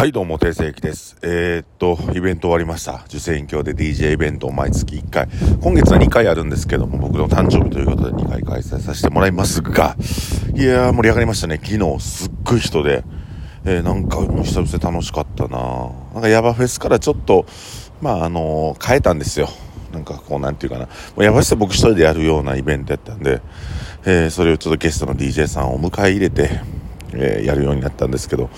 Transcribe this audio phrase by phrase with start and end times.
[0.00, 1.18] はい、どうも、定世紀です。
[1.20, 3.02] えー、っと、イベント終わりました。
[3.10, 5.28] 受選挙で DJ イベントを毎月1回。
[5.60, 9.96] 今月は2回あるんですけども、僕の誕生日ということで2回開催させてもらいますが、
[10.54, 11.60] いやー、盛り上がりましたね。
[11.62, 13.04] 昨日、すっごい人で、
[13.66, 17.44] えー、なんか、久々楽しかったななんか、ヤバフェスからちょっと、
[18.00, 19.50] まあ、あのー変えたんですよ。
[19.92, 20.86] なんか、こう、なんていうかな。
[20.86, 23.42] もうヤバフェス僕一人でやるようなイベントやったんで、
[24.06, 26.79] えーそれをちょっとゲストの DJ さんを迎え入れて、
[27.14, 28.50] えーやるようになったんですけど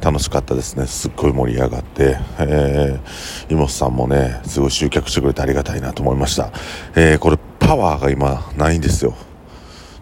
[0.00, 0.86] 楽しかったですね。
[0.86, 6.52] すっごい盛り上がって、えー、妹さんもねすごい集客してくれてありがたいなと思いました、
[6.94, 9.14] えーこれパワーが今ないんですよ。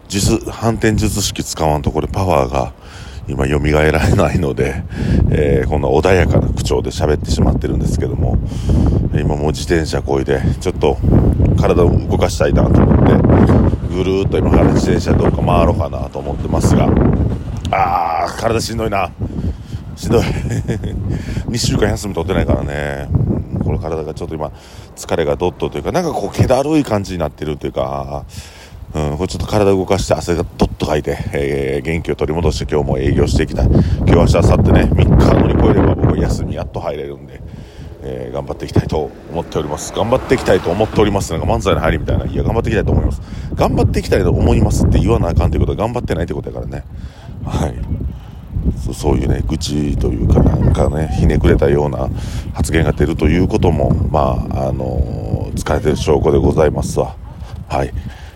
[0.07, 2.73] 術反転術式使わんとこれパワーが
[3.27, 4.83] 今蘇られないので、
[5.31, 8.37] えーこんな穏やかな口調で喋ってしまってるんですけども
[9.13, 10.97] 今もう自転車こいでちょっと
[11.59, 16.87] 体を動かしたいなと思ってぐるーっと今から自転車どうか回ろうかなと思ってますが
[18.49, 19.11] 体しんどいな。
[19.95, 20.21] しんどい。
[21.49, 23.09] 2週間休み取ってないからね。
[23.63, 24.51] この体がちょっと今
[24.95, 28.23] 疲れがどっとというかなんかこう気だるい感じになってるというか
[28.95, 33.67] うん、これちょっと体動かして汗がどっとかいて、えー元気を取り戻して今日も営業していきたい。
[33.67, 37.41] 今日明日明後日ね3日乗り越えれば僕休みやっと入れるんで、
[38.03, 39.93] えー頑張っていきたいと思っております。
[39.93, 43.21] 頑張っていきたいと思っておりますなんか漫才の入りみたいないや頑張っていきたいと思います。
[43.53, 46.85] 頑張っていきたいと思いますって言わなあかんということは頑張ってないということだからね。
[47.45, 48.06] はい。
[48.93, 52.09] そういうね愚痴というかなんかねひねくれたような
[52.53, 57.15] 発言が出るということもまああの疲れてる証拠でございますわ。
[57.67, 57.93] はい。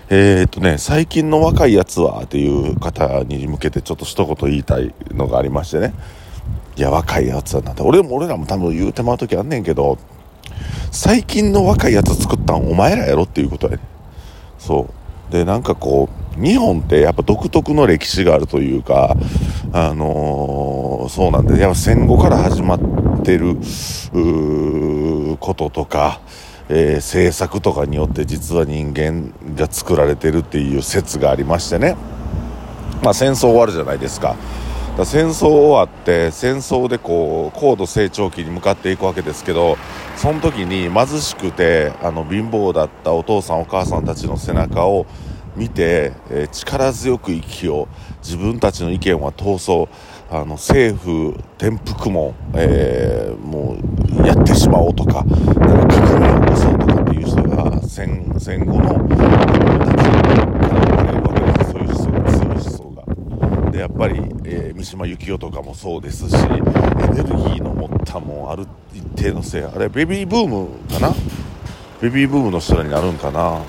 [0.09, 5.93] えー、っとね最近の若いやつはっていう方に向けてちょっと一言言いたいのがありましてね。
[6.75, 9.97] いや若いやつはなんて俺も俺らも多分言うてまう時あんねんけど
[10.91, 13.83] 最近の若いやつ作ったんお前らやろっていうことやね。
[14.59, 14.89] そ
[15.29, 15.31] う。
[15.31, 19.15] でなんかこう日本ってやっぱ独特の歴史があるというか
[19.73, 22.79] あのーそうなんでやっぱ戦後から始まっ
[23.23, 23.55] てる
[25.39, 26.21] こととか、
[26.69, 31.95] えー政策とかによって実は人間が作られてるっていう説がありましてね
[33.03, 34.35] まあ戦争終わるじゃないですか。
[34.97, 39.77] だ戦争終わって戦争でこう高度成長期に向かっていくわけですけど
[40.17, 45.05] その時に貧しくてあの貧乏だったお父さんお母さんたちの背中を
[45.55, 47.87] 見て、えー力強く生きよう。
[48.23, 49.89] 自分たちの意見は闘争。
[50.33, 53.75] あの政府転覆も、えーも
[54.23, 61.71] うやってしまおうとかなんか革命を起こそうとかっていう人が戦戦後の子供たちから生まれるわけです。
[61.71, 62.83] そういう思想が強い思想
[63.65, 63.71] が。
[63.71, 69.63] でやっぱり、えー三島由紀夫とかもそうですしエネルギーの持ったもある一定のせい。
[69.63, 71.13] あれベビーブームかな？
[72.01, 73.61] ベビーブームの人らになるんかな、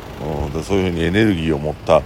[0.52, 2.02] でそういうふうにエネルギーを持った、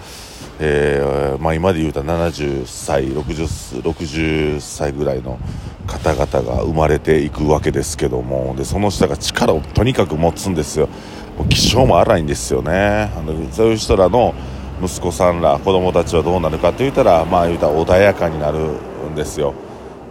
[0.61, 5.39] えーまあ、今で言うたら70歳 60, 60歳ぐらいの
[5.87, 10.89] 方々が生まれていくわけですけどもでその人が力をとにかく持つんですよ。
[11.39, 13.13] もう気性も荒いんですよね。
[13.15, 14.35] あのそういう人らの
[14.83, 18.59] 息子さんら子供たちはどうなるかと言ったらまあ言うたら穏やかになる
[19.11, 19.55] んですよ。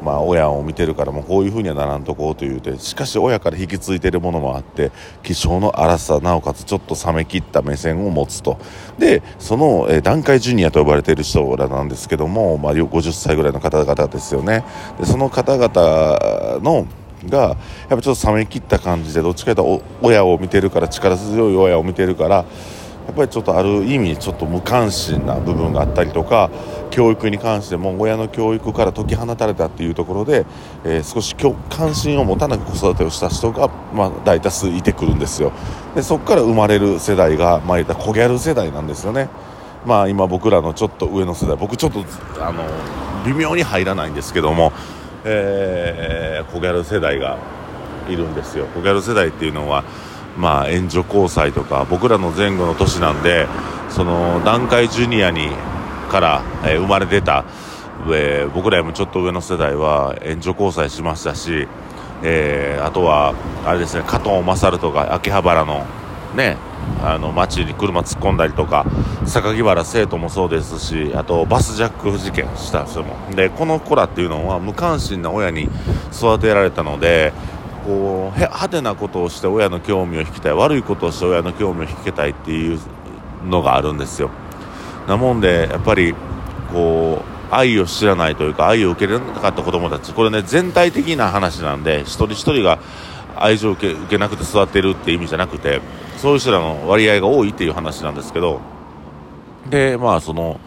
[0.06, 4.92] まあ親を見てるからもうこういうふうにはならんとこうと言うてしかし親から引き継いでるものもあって
[5.24, 8.60] 気性の荒さなおかつちょっと冷め切った目線を持つと。
[9.00, 14.64] でその、えー段階ジュニアと呼ばれている人らなんですけども、まあ、50歳ぐらいの方々ですよね。
[15.00, 16.86] でその方々の
[17.28, 17.58] がやっ
[17.90, 22.46] ぱちょっと冷め切った感じでどっちかというと親を見てるから力強い親を見てるから
[23.06, 26.50] やっぱりちょっとある意味ちょっと無関心な部分があったりとか
[26.90, 30.46] 教育に関しても親の教育から解き放たれたっていうところで、
[30.84, 31.36] えー少し
[31.70, 35.52] 関心を持たなく子育てをした人が、まあ、大多数いてくるんですよ。
[35.94, 39.30] でそこから生まれる世代が、まあ、ったらコギャル世代なんですよね。
[39.86, 42.04] まあ今僕らのちょっと上の世代僕ちょっと
[42.44, 42.64] あの
[43.26, 44.74] 微妙に入らないんですけども、
[45.24, 47.38] えー、コギャル世代が
[48.10, 48.66] いるんですよ。
[48.68, 49.84] コギャル世代っていうのは
[50.38, 53.47] まあ援助交際とか僕らの前後の年なんで
[53.90, 55.50] その団塊ジュニアに
[56.09, 57.46] から、えー生まれ出た、
[58.13, 61.67] えー僕らよりもちょっと上の世代は援助交際しましたし、
[62.23, 63.34] えーあとは
[63.66, 65.85] あれですね加藤勝とか秋葉原の
[66.35, 66.58] ね
[67.03, 68.85] あの街に車突っ込んだりとか
[69.26, 75.67] 榊原生徒もそうですしあとバスジャック事件した人もでこの子らっていうのは無関心な親に
[76.14, 77.34] 育てられたので
[77.85, 82.79] こうへ派手なことをして親の興味を引きたい悪いことをして親の興味を引けたいっていう
[83.46, 84.32] のがあるんですよ。
[85.08, 86.16] なもんでやっぱり
[86.73, 87.22] こ
[87.52, 92.79] う愛を知らないというか愛を受けられなかった子供たちこれね全体的な話なんで一人一人が
[93.35, 95.81] 愛情を受け受けなくて育ってるって意味じゃなくて
[96.17, 98.61] そういう人らの割合が多いっていう話なんですけど
[99.70, 100.59] でまあその、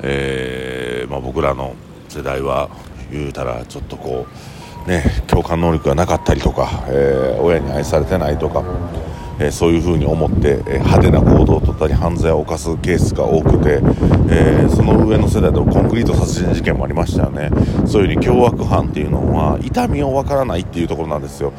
[0.00, 1.76] えーまあ、僕らの
[2.08, 2.70] 世代は
[3.12, 8.64] 言うたらちょっとこうね、共感能力がなかったりとか、えー、親に愛されてないとか、
[9.38, 13.80] えー、そういうふうに思って、え派手な行動をとったり犯罪を犯すケースが多くて、
[14.30, 17.50] えその上の世代でコンクリート殺人事件もありましたよね。
[17.86, 21.52] そういうふうに凶悪犯っていうのは痛みを分からないっていうところなんですよ。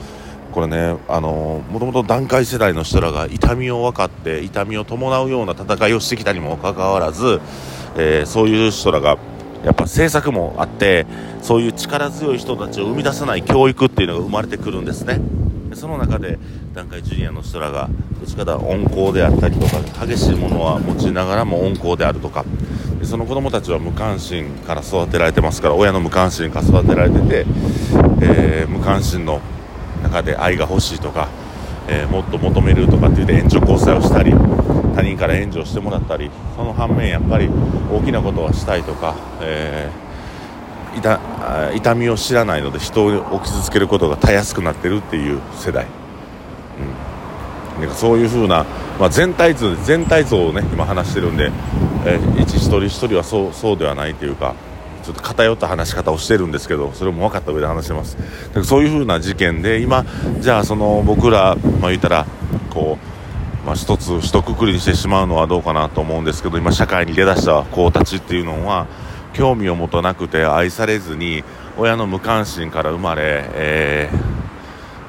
[0.51, 7.39] これね、あのもともと団塊世代の人らが痛みを分かって痛みを伴うような戦いをしてきたにもかかわらず、
[7.97, 9.17] えー、そういう人らが
[9.63, 11.05] やっぱ政策もあって
[11.41, 15.19] そういう力強い人たちを生み出さない教育っていうのが生まれてくるんですね。
[15.75, 16.37] その中で
[16.73, 22.45] 団塊ジュニアの人らがどっちかと温厚であったりとか激しいものは持ちながらも温厚であるとか
[23.03, 27.45] その子供たちは無関心から育てられてますから親の無関心から育てられてて、
[28.21, 29.41] えー、無関心の
[30.03, 31.29] 中で愛が欲しいとか、
[31.87, 34.33] えー、もっと求めるとかって言って援助交際をしたり
[35.01, 37.49] 他人から援助してもらったりその反面やっぱり
[37.91, 45.87] 大きなことはしたいとか、えー、痛痛みを知らないので人を傷つけることがたやすくなってるっていう世代、
[47.75, 48.63] うん、なんかそういう風な、
[48.99, 51.51] まあ、全体図全体像をね今話してるんで、
[52.05, 54.53] えー、一一人一人はそうそうではないというか
[55.03, 58.17] ちょっと偏った話し方をしてるんですけどそれも分かった上で話してます。
[58.53, 60.05] だかそういう風な事件で今
[60.41, 62.27] じゃあその僕ら、まあ、言ったら
[62.69, 63.10] こう、
[63.65, 68.87] まあ、一つ一括りにしてしまうのはどうかなと思うんですけど今社会に出だした子たちっていうのは
[69.33, 71.43] 興味を持たなくて愛されずに
[71.77, 74.09] 親の無関心から生まれ、え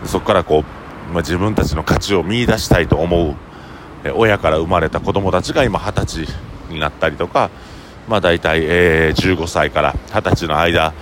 [0.03, 3.35] ー、そこからこう、まあ、自分たちの価値を見いだしたいと思う、
[4.05, 7.51] え親から生まれた子供たちが今二十歳になったりとか
[8.09, 10.93] まあ、大体、えー、15歳から20歳の間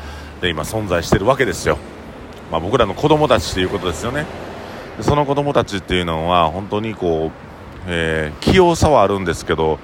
[0.41, 1.79] で今存在してるわけですよ、
[2.50, 4.50] まあ、僕らの子供たちということですよね。
[5.02, 7.31] その子供たちっていうのは本当にこう、
[7.87, 9.79] えー、器用さはあるんですけど、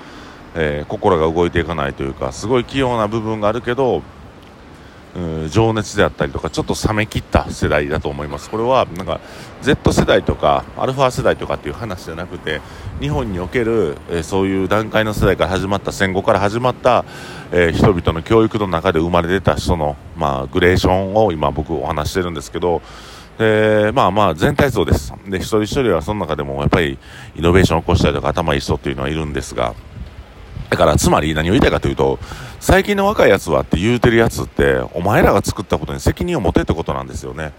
[0.55, 4.03] えー、心が動いていかないというかすごい器用な部分があるけど
[5.17, 8.51] うん情熱であったりとかちょっと冷め切った世代だと思います。
[8.51, 9.21] これはなんか
[9.63, 12.61] Z 世代とかアルファ世代とかっていう話じゃなくて
[13.01, 17.07] 日本における、えー、そういう段階の世代から始まった戦後から始まった、
[17.51, 22.83] えー、人々の教育の中で生まれ出た人の、まあ、グレーションを今僕お話してるんですけど
[23.39, 25.13] でまあまあ全体像です。
[25.27, 26.99] で一人一人はその中でもやっぱり
[27.37, 29.75] イノベーションを起こしたりとか頭いい人っていうのはいるんですが
[30.71, 32.19] だからつまり何を言いたいかというと
[32.61, 37.53] 最近の若いやつはって言うてるやつってお前らが作ったことに責任を持てってことなんですよね。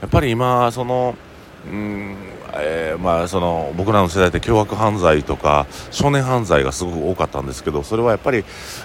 [0.00, 1.16] やっぱり今その
[1.66, 2.16] うん。
[2.60, 8.44] えー、まあその僕らの世代って凶悪犯罪とか少年犯罪がすごく多かったんですけどそれはやっぱり、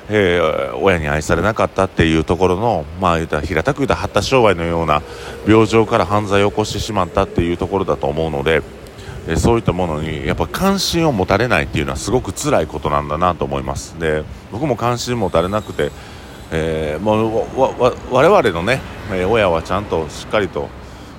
[0.10, 5.02] えー、親に愛されなかったっていうところのまあ言た平たく言った発達障害のような
[5.48, 8.62] 病状から犯罪を起こしてしまったっていうところだと思うので
[9.28, 13.98] えそういったものにやっぱ関心を持たれないっていうのはすごく辛いことなんだなと思います。
[13.98, 15.92] で僕も関心持たれなくて、
[16.52, 18.82] えー、もう我々のね、
[19.12, 20.68] え親はちゃんとしっかりと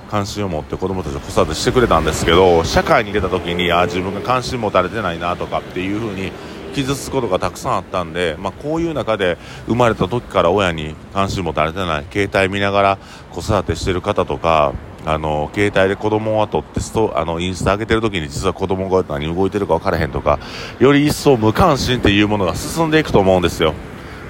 [0.09, 6.31] 関心を持って子供たちを子育てしてくれたんですけど社会に出た時にあ自分が関心持たれてないなとかっていう風に
[6.73, 12.97] 傷つくことがたくさんあったんで、まあ、こういう中で生まれた時から親に関心持たれてない携帯見ながら
[13.31, 14.73] 子育てしてる方とか
[15.05, 20.39] あの携帯で子供を撮ってストあのインスタ上げてる時に実は子供が何動いてるか分からへんとか
[20.79, 23.73] より一層無関心っていうものが進んでいくと思うんですよ。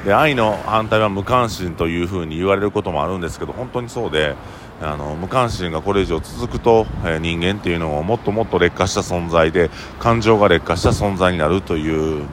[0.04, 4.36] で愛の反対は無関心というふうに言われることもあるんですけど本当にそうで
[4.82, 12.26] あの無関心がこれ以上続くと、えー、人間っていうのはもっともっと劣化した存在で感情が劣化した存在になるという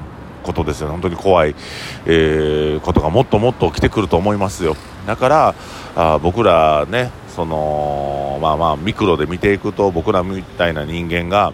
[0.43, 0.89] ことですよ。
[0.89, 1.55] ね本当に怖い、
[2.07, 4.77] えー、ことがもっともっと起きてくると思いますよ。
[5.07, 5.55] だから
[5.95, 11.53] あ僕らねそのまあまあミクロで見ていくと僕らみたいな人間が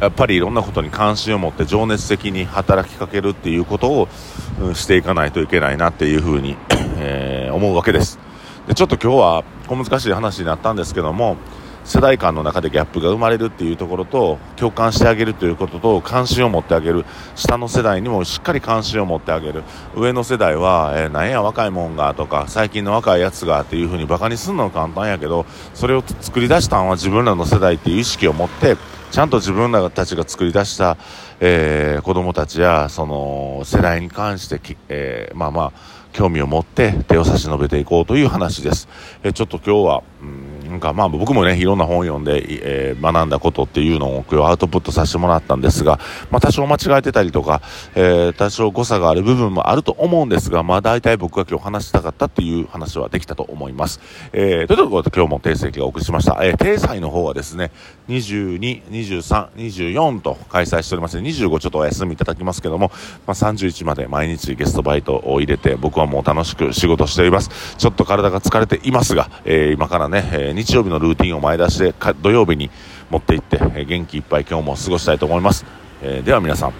[0.00, 4.08] やっぱりいろんなことに関心を持って情熱的に働きかけるっていうことを、
[4.60, 6.56] うん、していかないといけないなっていうふうに、
[6.98, 8.18] えー、思うわけです。
[8.66, 11.36] でちょっと今日は小難しい話になったんですけども
[11.86, 17.04] 世代間の中でギャップが生まれるっていうところと共感してあげるということと関心を持ってあげる。
[17.36, 19.62] 下の世代にもしっかり関心を持ってあげる。
[19.94, 28.76] 上の世代は、えー、なんや若いもんがとか最近の若いやつがっていう風にバカにするのは簡単やけどそれを作り出したのは自分らの世代っていう意識を持って
[29.12, 30.96] ちゃんと自分らたちが作り出した、
[31.38, 35.72] えー、子供たちやその世代に関して、えー、まあまあ
[36.16, 38.88] 興味を持って手を差し伸べていこうという話です。
[39.22, 45.98] え、ちょっと今日は、うんなんかまあ僕もね、いろんな本を読んで、えー、学んだことっていうのを今日アウトプットさせてもらったんですが、
[46.30, 47.62] まあ多少間違えてたりとか、
[47.94, 54.00] えー、多少誤差がある部分もあると思うんですが、まあ大体僕が今日話したかったっていう話はできたと思います。
[54.32, 56.38] えー、というところで今日も定石がお送りしました。
[56.42, 57.70] えー、定裁の方はですね、
[58.08, 62.90] 22、23、24と開催しております25ちょっとお休みいただきますけども、
[63.26, 67.76] まあ31まで毎日ゲストバイトを入れて僕はもう楽しく仕事しております。
[67.76, 72.70] ちょっと体が疲れていますが、えー、今からね、えー、日曜日のルーティンを前出しで土曜日に
[73.10, 75.66] 持っていって、え、元気いっぱい今日も過ごしたいと思います、
[76.02, 76.72] え、では皆さん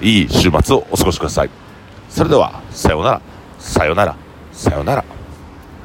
[0.00, 1.50] いい週末をお過ごしください。
[2.08, 3.20] それではさようなら。
[3.58, 4.16] さようなら。
[4.52, 5.17] さようなら。